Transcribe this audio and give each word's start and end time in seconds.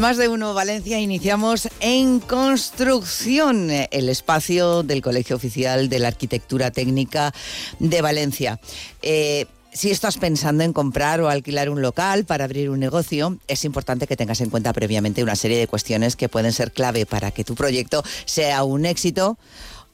Más 0.00 0.18
de 0.18 0.28
uno 0.28 0.52
Valencia 0.52 1.00
iniciamos 1.00 1.68
en 1.80 2.20
construcción 2.20 3.70
el 3.70 4.08
espacio 4.10 4.82
del 4.82 5.00
Colegio 5.00 5.36
Oficial 5.36 5.88
de 5.88 5.98
la 5.98 6.08
Arquitectura 6.08 6.70
Técnica 6.70 7.32
de 7.78 8.02
Valencia. 8.02 8.60
Eh, 9.00 9.46
si 9.72 9.90
estás 9.90 10.18
pensando 10.18 10.64
en 10.64 10.72
comprar 10.72 11.20
o 11.20 11.28
alquilar 11.28 11.70
un 11.70 11.82
local 11.82 12.24
para 12.24 12.44
abrir 12.44 12.70
un 12.70 12.78
negocio, 12.78 13.38
es 13.48 13.64
importante 13.64 14.06
que 14.06 14.16
tengas 14.16 14.40
en 14.40 14.50
cuenta 14.50 14.72
previamente 14.72 15.22
una 15.22 15.34
serie 15.34 15.58
de 15.58 15.66
cuestiones 15.66 16.14
que 16.14 16.28
pueden 16.28 16.52
ser 16.52 16.72
clave 16.72 17.06
para 17.06 17.30
que 17.30 17.44
tu 17.44 17.54
proyecto 17.54 18.04
sea 18.26 18.64
un 18.64 18.86
éxito 18.86 19.38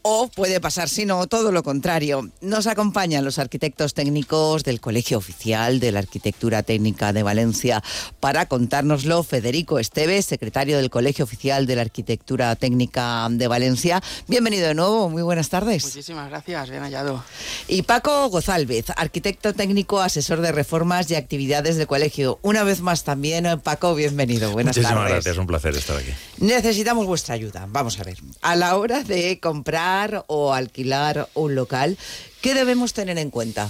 o 0.02 0.28
puede 0.28 0.60
pasar, 0.60 0.88
si 0.88 1.06
no, 1.06 1.26
todo 1.26 1.52
lo 1.52 1.62
contrario. 1.62 2.28
Nos 2.40 2.66
acompañan 2.66 3.24
los 3.24 3.38
arquitectos 3.38 3.94
técnicos 3.94 4.64
del 4.64 4.80
Colegio 4.80 5.18
Oficial 5.18 5.78
de 5.78 5.92
la 5.92 6.00
Arquitectura 6.00 6.62
Técnica 6.62 7.12
de 7.12 7.22
Valencia 7.22 7.82
para 8.20 8.46
contárnoslo. 8.46 9.22
Federico 9.22 9.78
Esteves, 9.78 10.26
secretario 10.26 10.76
del 10.78 10.90
Colegio 10.90 11.24
Oficial 11.24 11.66
de 11.66 11.76
la 11.76 11.82
Arquitectura 11.82 12.54
Técnica 12.56 13.28
de 13.30 13.46
Valencia. 13.46 14.02
Bienvenido 14.26 14.66
de 14.66 14.74
nuevo, 14.74 15.08
muy 15.08 15.22
buenas 15.22 15.48
tardes. 15.48 15.84
Muchísimas 15.84 16.28
gracias, 16.28 16.70
bien 16.70 16.82
hallado. 16.82 17.22
Y 17.68 17.82
Paco 17.82 18.28
Gozálvez, 18.28 18.86
arquitecto 18.96 19.54
técnico, 19.54 20.00
asesor 20.00 20.40
de 20.40 20.50
reformas 20.50 21.10
y 21.10 21.14
actividades 21.14 21.76
del 21.76 21.86
colegio. 21.86 22.40
Una 22.42 22.64
vez 22.64 22.80
más 22.80 23.04
también, 23.04 23.46
Paco, 23.62 23.94
bienvenido. 23.94 24.50
Buenas 24.50 24.76
Muchísimas 24.76 24.98
tardes. 25.04 25.12
gracias, 25.12 25.38
un 25.38 25.46
placer 25.46 25.76
estar 25.76 25.96
aquí. 25.96 26.10
Necesitamos 26.38 27.06
vuestra 27.06 27.34
ayuda. 27.34 27.66
Vamos 27.68 28.00
a 28.00 28.04
ver. 28.04 28.18
A 28.40 28.56
la 28.56 28.76
hora 28.76 29.02
de 29.04 29.38
comprar 29.38 29.91
o 30.26 30.52
alquilar 30.54 31.28
un 31.34 31.54
local, 31.54 31.96
¿qué 32.40 32.54
debemos 32.54 32.92
tener 32.92 33.18
en 33.18 33.30
cuenta? 33.30 33.68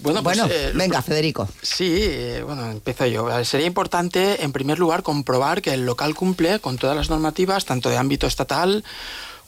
Bueno, 0.00 0.22
pues, 0.22 0.38
Bueno, 0.38 0.52
eh, 0.52 0.72
venga, 0.74 1.00
Federico. 1.00 1.48
Sí, 1.62 1.94
eh, 2.00 2.42
bueno, 2.44 2.68
empiezo 2.70 3.06
yo. 3.06 3.30
Eh, 3.38 3.44
Sería 3.44 3.66
importante, 3.68 4.42
en 4.42 4.50
primer 4.50 4.78
lugar, 4.80 5.02
comprobar 5.04 5.62
que 5.62 5.72
el 5.74 5.86
local 5.86 6.14
cumple 6.16 6.58
con 6.58 6.76
todas 6.76 6.96
las 6.96 7.08
normativas, 7.08 7.64
tanto 7.64 7.88
de 7.88 7.98
ámbito 7.98 8.26
estatal 8.26 8.82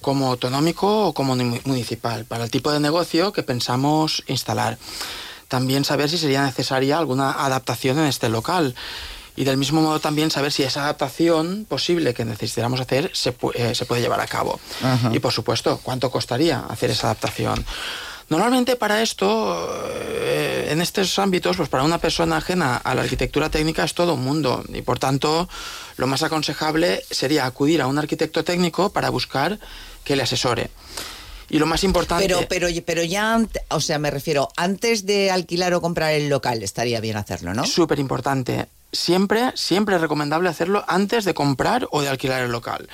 como 0.01 0.29
autonómico 0.31 1.09
o 1.09 1.13
como 1.13 1.35
ni- 1.35 1.61
municipal, 1.65 2.25
para 2.25 2.45
el 2.45 2.51
tipo 2.51 2.71
de 2.71 2.79
negocio 2.79 3.33
que 3.33 3.43
pensamos 3.43 4.23
instalar. 4.29 4.79
También 5.49 5.85
saber 5.85 6.09
si 6.09 6.19
sería 6.19 6.45
necesaria 6.45 6.99
alguna 6.99 7.33
adaptación 7.33 7.99
en 7.99 8.05
este 8.07 8.29
local. 8.29 8.75
Y 9.37 9.45
del 9.45 9.57
mismo 9.57 9.81
modo 9.83 9.99
también 10.01 10.31
saber 10.31 10.53
si 10.53 10.63
esa 10.63 10.83
adaptación 10.85 11.67
posible 11.69 12.15
que 12.15 12.25
necesitáramos 12.25 12.81
hacer 12.81 13.11
se, 13.15 13.37
pu- 13.37 13.53
eh, 13.55 13.75
se 13.75 13.85
puede 13.85 14.01
llevar 14.01 14.21
a 14.21 14.27
cabo. 14.27 14.61
Ajá. 14.83 15.11
Y 15.13 15.19
por 15.19 15.33
supuesto, 15.33 15.81
cuánto 15.83 16.11
costaría 16.11 16.61
hacer 16.69 16.91
esa 16.91 17.09
adaptación. 17.09 17.65
Normalmente 18.29 18.77
para 18.77 19.03
esto, 19.03 19.69
eh, 19.91 20.69
en 20.71 20.81
estos 20.81 21.19
ámbitos, 21.19 21.57
pues 21.57 21.69
para 21.69 21.83
una 21.83 21.99
persona 21.99 22.39
ajena 22.39 22.77
a 22.77 22.95
la 22.95 23.03
arquitectura 23.03 23.51
técnica 23.51 23.85
es 23.85 23.93
todo 23.93 24.15
un 24.15 24.25
mundo 24.25 24.65
y 24.73 24.81
por 24.83 24.99
tanto 24.99 25.49
lo 25.97 26.07
más 26.07 26.23
aconsejable 26.23 27.05
sería 27.11 27.45
acudir 27.45 27.83
a 27.83 27.87
un 27.87 27.99
arquitecto 27.99 28.43
técnico 28.43 28.91
para 28.91 29.11
buscar 29.11 29.59
que 30.05 30.17
le 30.17 30.23
asesore. 30.23 30.71
Y 31.51 31.59
lo 31.59 31.67
más 31.67 31.85
importante... 31.85 32.25
Pero, 32.27 32.47
pero, 32.49 32.69
pero 32.87 33.03
ya, 33.03 33.39
o 33.69 33.81
sea, 33.81 33.99
me 33.99 34.11
refiero, 34.11 34.49
antes 34.57 35.05
de 35.05 35.31
alquilar 35.31 35.75
o 35.75 35.83
comprar 35.83 36.13
el 36.15 36.31
local, 36.31 36.63
estaría 36.63 37.01
bien 37.01 37.19
hacerlo, 37.19 37.53
¿no? 37.53 37.67
Súper 37.67 37.99
importante. 37.99 38.67
Siempre, 38.95 39.53
siempre 39.55 39.97
es 39.97 40.01
recomendable 40.01 40.49
hacerlo 40.49 40.85
antes 40.89 41.25
de 41.25 41.35
comprar 41.35 41.89
o 41.91 42.01
de 42.01 42.09
alquilar 42.09 42.43
el 42.43 42.53
local. 42.53 42.89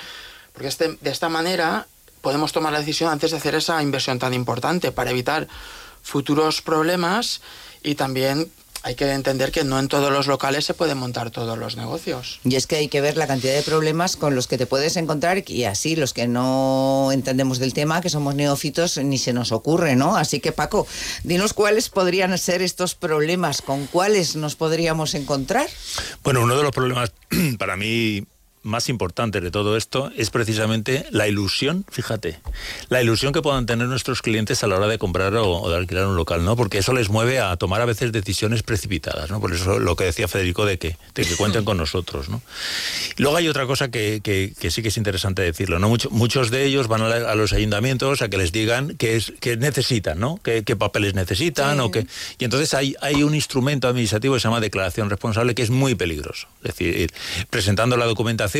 Porque 0.53 0.67
este- 0.67 0.97
de 0.99 1.09
esta 1.09 1.29
manera 1.29 1.87
podemos 2.21 2.51
tomar 2.51 2.73
la 2.73 2.79
decisión 2.79 3.11
antes 3.11 3.31
de 3.31 3.37
hacer 3.37 3.55
esa 3.55 3.81
inversión 3.81 4.19
tan 4.19 4.33
importante 4.33 4.91
para 4.91 5.11
evitar 5.11 5.47
futuros 6.03 6.61
problemas 6.61 7.41
y 7.83 7.95
también 7.95 8.51
hay 8.83 8.95
que 8.95 9.11
entender 9.11 9.51
que 9.51 9.63
no 9.63 9.79
en 9.79 9.87
todos 9.87 10.11
los 10.11 10.27
locales 10.27 10.65
se 10.65 10.73
pueden 10.73 10.97
montar 10.97 11.31
todos 11.31 11.57
los 11.57 11.75
negocios. 11.77 12.39
Y 12.43 12.55
es 12.55 12.67
que 12.67 12.77
hay 12.77 12.87
que 12.87 13.01
ver 13.01 13.17
la 13.17 13.27
cantidad 13.27 13.53
de 13.53 13.61
problemas 13.61 14.15
con 14.15 14.35
los 14.35 14.47
que 14.47 14.57
te 14.57 14.65
puedes 14.65 14.97
encontrar 14.97 15.43
y 15.47 15.63
así 15.65 15.95
los 15.95 16.13
que 16.13 16.27
no 16.27 17.09
entendemos 17.11 17.59
del 17.59 17.73
tema, 17.73 18.01
que 18.01 18.09
somos 18.09 18.35
neófitos, 18.35 18.97
ni 18.97 19.17
se 19.17 19.33
nos 19.33 19.51
ocurre, 19.51 19.95
¿no? 19.95 20.15
Así 20.15 20.39
que 20.39 20.51
Paco, 20.51 20.87
dinos 21.23 21.53
cuáles 21.53 21.89
podrían 21.89 22.37
ser 22.37 22.61
estos 22.61 22.95
problemas, 22.95 23.61
con 23.61 23.87
cuáles 23.87 24.35
nos 24.35 24.55
podríamos 24.55 25.13
encontrar. 25.13 25.67
Bueno, 26.23 26.41
uno 26.41 26.57
de 26.57 26.63
los 26.63 26.71
problemas 26.71 27.11
para 27.59 27.77
mí 27.77 28.25
más 28.63 28.89
importantes 28.89 29.41
de 29.41 29.49
todo 29.51 29.75
esto 29.75 30.11
es 30.15 30.29
precisamente 30.29 31.05
la 31.11 31.27
ilusión, 31.27 31.83
fíjate, 31.89 32.39
la 32.89 33.01
ilusión 33.01 33.33
que 33.33 33.41
puedan 33.41 33.65
tener 33.65 33.87
nuestros 33.87 34.21
clientes 34.21 34.63
a 34.63 34.67
la 34.67 34.75
hora 34.77 34.87
de 34.87 34.97
comprar 34.99 35.33
o, 35.35 35.61
o 35.61 35.69
de 35.69 35.77
alquilar 35.77 36.05
un 36.05 36.15
local, 36.15 36.45
¿no? 36.45 36.55
Porque 36.55 36.77
eso 36.77 36.93
les 36.93 37.09
mueve 37.09 37.39
a 37.39 37.55
tomar 37.57 37.81
a 37.81 37.85
veces 37.85 38.11
decisiones 38.11 38.61
precipitadas, 38.61 39.31
¿no? 39.31 39.39
Por 39.41 39.53
eso 39.53 39.79
lo 39.79 39.95
que 39.95 40.03
decía 40.03 40.27
Federico 40.27 40.65
de 40.65 40.77
que, 40.77 40.95
de 41.15 41.25
que 41.25 41.35
cuenten 41.35 41.65
con 41.65 41.77
nosotros, 41.77 42.29
¿no? 42.29 42.41
Y 43.17 43.21
luego 43.23 43.37
hay 43.37 43.47
otra 43.47 43.65
cosa 43.65 43.89
que, 43.89 44.21
que- 44.23 44.53
que 44.59 44.69
sí 44.69 44.81
que 44.83 44.89
es 44.89 44.97
interesante 44.97 45.41
decirlo, 45.41 45.79
¿no? 45.79 45.89
Mucho- 45.89 46.09
muchos 46.11 46.51
de 46.51 46.63
ellos 46.65 46.87
van 46.87 47.01
a, 47.01 47.07
la- 47.09 47.31
a 47.31 47.35
los 47.35 47.53
ayuntamientos 47.53 48.21
a 48.21 48.29
que 48.29 48.37
les 48.37 48.51
digan 48.51 48.95
qué 48.97 49.15
es 49.15 49.33
que 49.39 49.57
necesitan, 49.57 50.19
¿no? 50.19 50.39
¿Qué, 50.43 50.63
qué 50.63 50.75
papeles 50.75 51.15
necesitan 51.15 51.79
o 51.79 51.89
qué... 51.89 52.05
Y 52.37 52.43
entonces 52.45 52.73
hay, 52.75 52.95
hay 53.01 53.23
un 53.23 53.33
instrumento 53.33 53.87
administrativo 53.87 54.35
que 54.35 54.39
se 54.39 54.47
llama 54.47 54.59
declaración 54.59 55.09
responsable 55.09 55.55
que 55.55 55.63
es 55.63 55.71
muy 55.71 55.95
peligroso. 55.95 56.47
Es 56.63 56.75
decir, 56.75 57.11
presentando 57.49 57.97
la 57.97 58.05
documentación, 58.05 58.50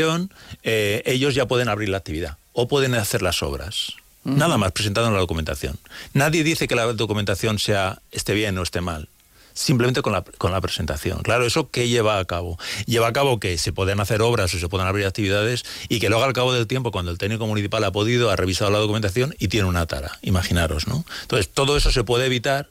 eh, 0.63 1.03
ellos 1.06 1.35
ya 1.35 1.47
pueden 1.47 1.69
abrir 1.69 1.90
la 1.90 1.97
actividad 1.97 2.38
o 2.53 2.68
pueden 2.68 2.96
hacer 2.96 3.22
las 3.22 3.44
obras. 3.44 3.94
Nada 4.24 4.57
más 4.57 4.72
presentando 4.72 5.09
la 5.12 5.19
documentación. 5.19 5.79
Nadie 6.13 6.44
dice 6.44 6.68
que 6.68 6.75
la 6.75 6.94
documentación 6.94 7.57
sea 7.57 8.02
esté 8.12 8.34
bien 8.34 8.57
o 8.57 8.63
esté 8.63 8.81
mal. 8.81 9.09
Simplemente 9.53 10.02
con 10.02 10.13
la, 10.13 10.22
con 10.22 10.52
la 10.52 10.62
presentación. 10.62 11.24
Claro, 11.24 11.46
¿eso 11.46 11.69
qué 11.72 11.90
lleva 11.90 12.19
a 12.19 12.25
cabo? 12.25 12.57
Lleva 12.85 13.07
a 13.07 13.13
cabo 13.13 13.40
que 13.40 13.57
se 13.57 13.74
pueden 13.74 14.00
hacer 14.00 14.22
obras 14.22 14.53
o 14.53 14.59
se 14.59 14.69
pueden 14.69 14.88
abrir 14.88 15.06
actividades 15.06 15.66
y 15.90 16.00
que 16.00 16.09
luego 16.09 16.23
al 16.23 16.34
cabo 16.34 16.53
del 16.53 16.68
tiempo, 16.68 16.91
cuando 16.91 17.12
el 17.12 17.18
técnico 17.18 17.47
municipal 17.47 17.84
ha 17.84 17.91
podido, 17.91 18.29
ha 18.29 18.35
revisado 18.35 18.72
la 18.72 18.78
documentación 18.78 19.35
y 19.40 19.50
tiene 19.50 19.68
una 19.68 19.88
tara. 19.88 20.19
Imaginaros, 20.22 20.88
¿no? 20.88 21.03
Entonces, 21.23 21.50
todo 21.50 21.75
eso 21.75 21.91
se 21.91 22.03
puede 22.03 22.28
evitar 22.28 22.69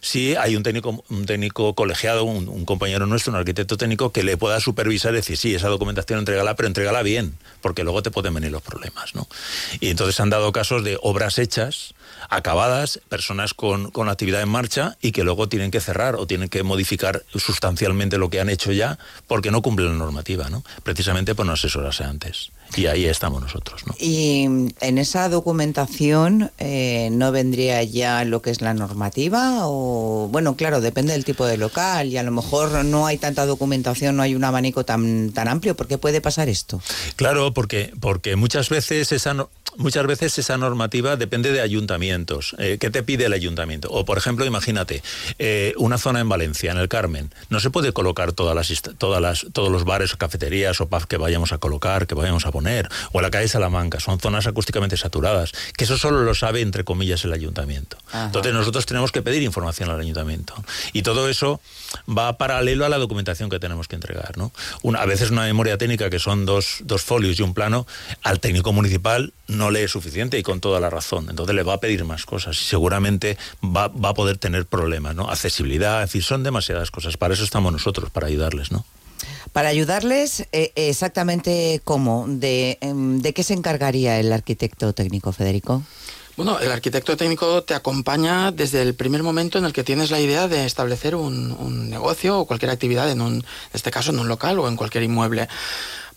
si 0.00 0.34
hay 0.36 0.56
un 0.56 0.62
técnico, 0.62 1.04
un 1.08 1.26
técnico 1.26 1.74
colegiado, 1.74 2.24
un, 2.24 2.64
compañero 2.64 3.06
nuestro, 3.06 3.32
un 3.32 3.38
arquitecto 3.38 3.76
técnico, 3.76 4.12
que 4.12 4.22
le 4.22 4.36
pueda 4.36 4.60
supervisar 4.60 5.12
y 5.12 5.16
decir, 5.16 5.36
sí, 5.36 5.54
esa 5.54 5.68
documentación 5.68 6.20
entrégala, 6.20 6.56
pero 6.56 6.66
entrégala 6.66 7.02
bien, 7.02 7.36
porque 7.60 7.84
luego 7.84 8.02
te 8.02 8.10
pueden 8.10 8.34
venir 8.34 8.50
los 8.50 8.62
problemas. 8.62 9.14
¿no? 9.14 9.26
Y 9.80 9.88
entonces 9.88 10.18
han 10.20 10.30
dado 10.30 10.52
casos 10.52 10.84
de 10.84 10.98
obras 11.02 11.38
hechas, 11.38 11.94
acabadas, 12.28 13.00
personas 13.08 13.54
con, 13.54 13.90
con 13.90 14.08
actividad 14.08 14.42
en 14.42 14.48
marcha 14.48 14.96
y 15.00 15.12
que 15.12 15.24
luego 15.24 15.48
tienen 15.48 15.70
que 15.70 15.80
cerrar 15.80 16.16
o 16.16 16.26
tienen 16.26 16.48
que 16.48 16.62
modificar 16.62 17.24
sustancialmente 17.34 18.18
lo 18.18 18.30
que 18.30 18.40
han 18.40 18.48
hecho 18.48 18.72
ya 18.72 18.98
porque 19.26 19.50
no 19.50 19.62
cumplen 19.62 19.88
la 19.88 19.94
normativa, 19.94 20.48
¿no? 20.48 20.62
precisamente 20.82 21.34
por 21.34 21.46
no 21.46 21.52
asesorarse 21.52 22.04
antes. 22.04 22.50
Y 22.76 22.86
ahí 22.86 23.04
estamos 23.04 23.42
nosotros. 23.42 23.84
¿no? 23.86 23.94
Y 23.98 24.44
en 24.80 24.98
esa 24.98 25.28
documentación 25.28 26.52
eh, 26.58 27.08
no 27.10 27.32
vendría 27.32 27.82
ya 27.82 28.24
lo 28.24 28.42
que 28.42 28.50
es 28.50 28.60
la 28.60 28.74
normativa 28.74 29.66
o 29.66 29.89
bueno, 30.30 30.56
claro, 30.56 30.80
depende 30.80 31.12
del 31.12 31.24
tipo 31.24 31.46
de 31.46 31.56
local 31.56 32.08
y 32.08 32.16
a 32.16 32.22
lo 32.22 32.30
mejor 32.30 32.84
no 32.84 33.06
hay 33.06 33.18
tanta 33.18 33.46
documentación, 33.46 34.16
no 34.16 34.22
hay 34.22 34.34
un 34.34 34.44
abanico 34.44 34.84
tan 34.84 35.30
tan 35.32 35.48
amplio, 35.48 35.74
¿por 35.76 35.86
qué 35.86 35.98
puede 35.98 36.20
pasar 36.20 36.48
esto? 36.48 36.80
Claro, 37.16 37.52
porque, 37.54 37.92
porque 38.00 38.36
muchas 38.36 38.68
veces 38.68 39.12
esa 39.12 39.34
no- 39.34 39.48
muchas 39.76 40.06
veces 40.06 40.38
esa 40.38 40.56
normativa 40.56 41.16
depende 41.16 41.52
de 41.52 41.60
ayuntamientos. 41.60 42.54
Eh, 42.58 42.78
¿Qué 42.80 42.90
te 42.90 43.02
pide 43.02 43.26
el 43.26 43.32
ayuntamiento? 43.32 43.88
O 43.90 44.04
por 44.04 44.18
ejemplo, 44.18 44.44
imagínate, 44.44 45.02
eh, 45.38 45.74
una 45.76 45.98
zona 45.98 46.20
en 46.20 46.28
Valencia, 46.28 46.72
en 46.72 46.78
el 46.78 46.88
Carmen, 46.88 47.32
no 47.48 47.60
se 47.60 47.70
puede 47.70 47.92
colocar 47.92 48.32
todas 48.32 48.54
las, 48.54 48.82
todas 48.98 49.20
las, 49.20 49.46
todos 49.52 49.70
los 49.70 49.84
bares 49.84 50.12
o 50.14 50.18
cafeterías 50.18 50.80
o 50.80 50.88
pubs 50.88 51.06
que 51.06 51.16
vayamos 51.16 51.52
a 51.52 51.58
colocar, 51.58 52.06
que 52.06 52.14
vayamos 52.14 52.46
a 52.46 52.52
poner, 52.52 52.88
o 53.12 53.18
en 53.18 53.22
la 53.22 53.30
calle 53.30 53.48
Salamanca, 53.48 54.00
son 54.00 54.20
zonas 54.20 54.46
acústicamente 54.46 54.96
saturadas, 54.96 55.52
que 55.76 55.84
eso 55.84 55.98
solo 55.98 56.22
lo 56.22 56.34
sabe, 56.34 56.60
entre 56.60 56.84
comillas, 56.84 57.24
el 57.24 57.32
ayuntamiento. 57.32 57.96
Ajá. 58.08 58.26
Entonces 58.26 58.52
nosotros 58.52 58.86
tenemos 58.86 59.12
que 59.12 59.22
pedir 59.22 59.42
información 59.42 59.90
al 59.90 60.00
ayuntamiento. 60.00 60.54
Y 60.92 61.02
todo 61.02 61.28
eso 61.28 61.60
va 62.08 62.36
paralelo 62.38 62.84
a 62.84 62.88
la 62.88 62.98
documentación 62.98 63.50
que 63.50 63.58
tenemos 63.58 63.88
que 63.88 63.96
entregar. 63.96 64.36
¿no? 64.36 64.52
Una, 64.82 65.00
a 65.00 65.06
veces 65.06 65.30
una 65.30 65.42
memoria 65.42 65.78
técnica 65.78 66.10
que 66.10 66.18
son 66.18 66.46
dos, 66.46 66.78
dos 66.84 67.02
folios 67.02 67.38
y 67.38 67.42
un 67.42 67.54
plano, 67.54 67.86
al 68.22 68.40
técnico 68.40 68.72
municipal 68.72 69.32
no 69.46 69.59
le 69.68 69.82
es 69.82 69.90
suficiente 69.90 70.38
y 70.38 70.44
con 70.44 70.60
toda 70.60 70.78
la 70.78 70.88
razón. 70.88 71.26
Entonces 71.28 71.56
le 71.56 71.64
va 71.64 71.74
a 71.74 71.80
pedir 71.80 72.04
más 72.04 72.24
cosas 72.24 72.56
y 72.56 72.64
seguramente 72.64 73.36
va, 73.62 73.88
va 73.88 74.10
a 74.10 74.14
poder 74.14 74.38
tener 74.38 74.64
problemas. 74.64 75.16
¿no? 75.16 75.28
Accesibilidad, 75.28 76.02
en 76.02 76.08
fin, 76.08 76.22
son 76.22 76.44
demasiadas 76.44 76.92
cosas. 76.92 77.16
Para 77.16 77.34
eso 77.34 77.42
estamos 77.42 77.72
nosotros, 77.72 78.10
para 78.10 78.28
ayudarles. 78.28 78.70
¿no? 78.70 78.86
Para 79.52 79.68
ayudarles, 79.68 80.46
eh, 80.52 80.72
exactamente 80.76 81.80
cómo, 81.84 82.26
de, 82.28 82.78
em, 82.80 83.20
de 83.20 83.32
qué 83.32 83.42
se 83.42 83.54
encargaría 83.54 84.20
el 84.20 84.32
arquitecto 84.32 84.92
técnico, 84.92 85.32
Federico. 85.32 85.82
Bueno, 86.36 86.58
el 86.60 86.70
arquitecto 86.70 87.16
técnico 87.16 87.62
te 87.64 87.74
acompaña 87.74 88.52
desde 88.52 88.80
el 88.80 88.94
primer 88.94 89.22
momento 89.22 89.58
en 89.58 89.64
el 89.64 89.72
que 89.72 89.84
tienes 89.84 90.10
la 90.10 90.20
idea 90.20 90.48
de 90.48 90.64
establecer 90.64 91.14
un, 91.14 91.52
un 91.52 91.90
negocio 91.90 92.38
o 92.38 92.46
cualquier 92.46 92.70
actividad, 92.70 93.10
en, 93.10 93.20
un, 93.20 93.34
en 93.34 93.44
este 93.74 93.90
caso 93.90 94.10
en 94.10 94.20
un 94.20 94.28
local 94.28 94.58
o 94.58 94.68
en 94.68 94.76
cualquier 94.76 95.04
inmueble. 95.04 95.48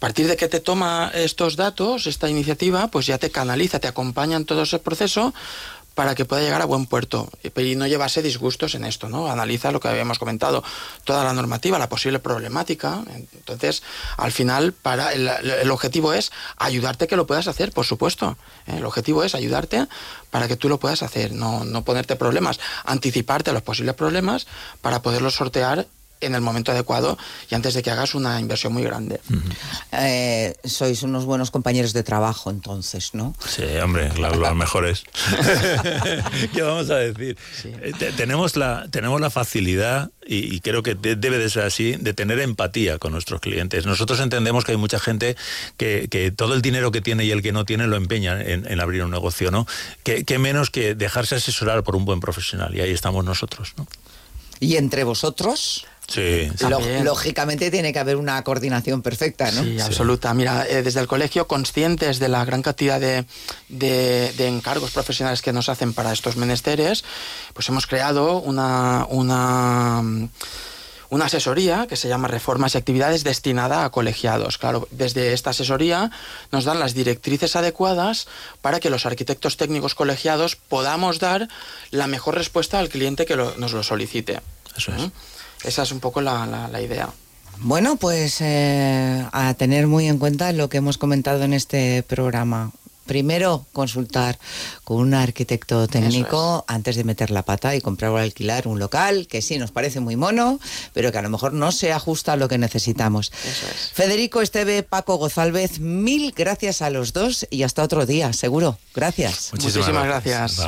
A 0.04 0.06
partir 0.06 0.28
de 0.28 0.36
que 0.36 0.50
te 0.50 0.60
toma 0.60 1.12
estos 1.14 1.56
datos, 1.56 2.08
esta 2.08 2.30
iniciativa, 2.30 2.90
pues 2.90 3.06
ya 3.06 3.18
te 3.18 3.32
canaliza, 3.32 3.80
te 3.80 3.88
acompaña 3.88 4.36
en 4.36 4.44
todo 4.44 4.64
ese 4.64 4.78
proceso 4.78 5.34
para 5.96 6.14
que 6.14 6.26
pueda 6.26 6.42
llegar 6.42 6.62
a 6.62 6.66
buen 6.66 6.88
puerto 6.88 7.30
y 7.42 7.76
no 7.78 7.88
llevase 7.88 8.22
disgustos 8.22 8.76
en 8.76 8.84
esto, 8.84 9.08
¿no? 9.08 9.32
Analiza 9.32 9.72
lo 9.72 9.80
que 9.80 9.88
habíamos 9.88 10.20
comentado, 10.20 10.62
toda 11.06 11.24
la 11.24 11.32
normativa, 11.32 11.80
la 11.80 11.88
posible 11.88 12.20
problemática. 12.20 13.02
Entonces, 13.34 13.82
al 14.18 14.34
final, 14.34 14.74
para 14.74 15.14
el, 15.14 15.72
objetivo 15.72 16.12
es 16.12 16.34
ayudarte 16.58 17.08
que 17.08 17.16
lo 17.16 17.26
puedas 17.26 17.48
hacer, 17.48 17.72
por 17.72 17.86
supuesto. 17.86 18.36
¿eh? 18.68 18.80
El 18.80 18.86
objetivo 18.86 19.24
es 19.24 19.36
ayudarte 19.36 19.88
para 20.32 20.50
que 20.50 20.58
tú 20.58 20.68
lo 20.68 20.82
puedas 20.82 21.02
hacer, 21.02 21.32
no, 21.32 21.64
no 21.64 21.86
ponerte 21.86 22.18
problemas, 22.18 22.60
anticiparte 22.84 23.52
a 23.52 23.54
los 23.54 23.62
posibles 23.62 23.96
problemas 23.96 24.48
para 24.82 25.02
poderlos 25.02 25.36
sortear 25.36 25.88
en 26.24 26.36
el 26.36 26.42
momento 26.42 26.72
adecuado 26.72 27.18
y 27.50 27.56
antes 27.56 27.74
de 27.74 27.84
que 27.84 27.92
hagas 27.92 28.16
una 28.16 28.40
inversión 28.40 28.74
muy 28.74 28.84
grande. 28.84 29.20
Eh, 29.92 30.56
sois 30.64 31.04
unos 31.04 31.26
buenos 31.26 31.52
compañeros 31.52 31.94
de 31.94 32.04
trabajo 32.04 32.50
entonces, 32.50 33.14
¿no? 33.14 33.36
Sí, 33.48 33.64
hombre, 33.84 34.12
los 34.18 34.56
mejores. 34.56 35.04
¿Qué 36.54 36.62
vamos 36.62 36.90
a 36.90 36.98
decir? 36.98 37.38
Eh, 37.66 37.94
tenemos, 38.16 38.56
la, 38.56 38.88
tenemos 38.90 39.20
la 39.22 39.30
facilidad, 39.30 40.12
y, 40.26 40.60
creo 40.62 40.84
que 40.84 40.96
debe 40.96 41.38
de 41.38 41.50
ser 41.50 41.64
así, 41.64 41.96
de 42.00 42.14
tener 42.14 42.40
empatía 42.40 42.98
con 42.98 43.12
nuestros 43.12 43.42
clientes. 43.42 43.86
Nosotros 43.86 44.20
entendemos 44.20 44.64
que 44.64 44.72
hay 44.72 44.78
mucha 44.78 45.00
gente 45.00 45.36
que, 45.78 46.34
todo 46.36 46.54
el 46.54 46.62
dinero 46.62 46.92
que 46.92 47.02
tiene 47.02 47.26
y 47.26 47.32
el 47.32 47.42
que 47.42 47.52
no 47.52 47.66
tiene 47.66 47.88
lo 47.88 47.98
empeña 47.98 48.42
en, 48.42 48.80
abrir 48.80 49.04
un 49.04 49.12
negocio, 49.12 49.52
¿no? 49.52 49.68
Que, 50.04 50.24
que 50.24 50.40
menos 50.40 50.70
que 50.70 50.96
dejarse 50.96 51.36
asesorar 51.36 51.84
por 51.84 51.96
un 51.96 52.06
buen 52.06 52.20
profesional, 52.20 52.76
y 52.76 52.82
ahí 52.82 52.92
estamos 52.92 53.24
nosotros, 53.26 53.74
¿no? 53.78 53.88
¿Y 54.60 54.78
entre 54.78 55.04
vosotros? 55.04 55.86
Sí, 56.08 56.52
lógicamente 57.04 57.72
tiene 57.72 57.94
que 57.94 58.00
haber 58.00 58.18
una 58.18 58.44
coordinación 58.44 59.02
perfecta, 59.02 59.52
¿no? 59.52 59.64
Sí, 59.64 59.80
absoluta. 59.80 60.34
Mira, 60.34 60.68
eh, 60.68 60.84
desde 60.84 61.00
el 61.00 61.08
colegio, 61.08 61.48
conscientes 61.48 62.20
de 62.20 62.28
la 62.28 62.44
gran 62.46 62.62
cantidad 62.62 63.00
de, 63.00 63.26
encargos 64.38 64.92
profesionales 64.92 65.42
que 65.42 65.54
nos 65.54 65.70
hacen 65.70 65.94
para 65.94 66.12
estos 66.12 66.36
menesteres, 66.36 67.04
pues 67.54 67.70
hemos 67.70 67.88
creado 67.88 68.40
una, 68.40 69.08
una, 69.10 70.04
una 71.10 71.26
asesoría 71.26 71.88
que 71.88 71.96
se 71.96 72.10
llama 72.10 72.28
Reformas 72.28 72.76
y 72.76 72.78
Actividades 72.78 73.24
destinada 73.24 73.86
a 73.86 73.90
colegiados. 73.90 74.58
Claro, 74.58 74.88
desde 74.92 75.34
esta 75.34 75.52
asesoría 75.52 76.12
nos 76.52 76.66
dan 76.66 76.80
las 76.80 76.94
directrices 76.94 77.56
adecuadas 77.56 78.28
para 78.62 78.80
que 78.82 78.90
los 78.90 79.06
arquitectos 79.06 79.56
técnicos 79.56 79.96
colegiados 79.96 80.58
podamos 80.58 81.20
dar 81.20 81.48
la 81.92 82.08
mejor 82.08 82.36
respuesta 82.36 82.80
al 82.80 82.90
cliente 82.90 83.26
que 83.26 83.38
nos 83.38 83.74
lo 83.74 83.84
solicite. 83.84 84.42
Eso 84.76 84.92
es. 84.94 85.12
Esa 85.64 85.84
es 85.84 85.92
un 85.92 86.00
poco 86.00 86.22
la, 86.22 86.70
idea. 86.82 87.10
Bueno, 87.60 87.96
pues 87.96 88.42
eh, 88.42 89.26
a 89.32 89.54
tener 89.54 89.88
muy 89.88 90.08
en 90.08 90.18
cuenta 90.18 90.52
lo 90.52 90.70
que 90.70 90.78
hemos 90.78 90.98
comentado 90.98 91.44
en 91.44 91.54
este 91.54 92.04
programa. 92.04 92.72
Primero, 93.06 93.66
consultar 93.74 94.40
con 94.86 94.98
un 94.98 95.14
arquitecto 95.14 95.88
técnico 95.90 96.64
antes 96.70 96.96
de 96.96 97.04
meter 97.04 97.32
la 97.32 97.44
pata 97.44 97.76
y 97.76 97.82
comprar 97.82 98.12
o 98.12 98.18
alquilar 98.18 98.66
un 98.66 98.80
local 98.80 99.28
que 99.28 99.42
sí 99.42 99.58
nos 99.58 99.72
parece 99.72 100.00
muy 100.00 100.16
mono, 100.16 100.58
pero 100.94 101.12
que 101.12 101.18
a 101.18 101.22
lo 101.22 101.30
mejor 101.30 101.52
no 101.52 101.74
se 101.74 101.92
ajusta 101.92 102.34
a 102.34 102.36
lo 102.38 102.48
que 102.48 102.58
necesitamos. 102.58 103.30
Federico 103.94 104.42
Esteve, 104.42 104.84
Paco 104.84 105.18
Gozalvez, 105.18 105.80
mil 105.80 106.32
gracias 106.32 106.82
a 106.82 106.90
los 106.90 107.12
dos 107.12 107.46
y 107.50 107.64
hasta 107.64 107.84
otro 107.84 108.06
día, 108.06 108.32
seguro. 108.32 108.78
Gracias. 108.96 109.50
Muchísimas, 109.52 110.06
gracias. 110.06 110.60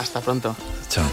Hasta 0.00 0.22
pronto. 0.22 0.56
Chao. 0.88 1.04